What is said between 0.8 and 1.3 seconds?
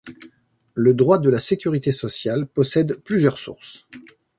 droit de